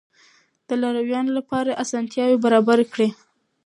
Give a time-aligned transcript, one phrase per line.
[0.67, 3.09] د لارويانو لپاره اسانتیاوې برابرې کړئ.